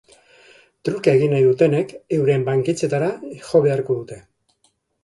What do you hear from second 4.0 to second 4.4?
dute.